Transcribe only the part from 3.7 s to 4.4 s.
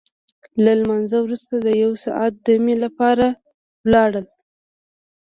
ولاړل.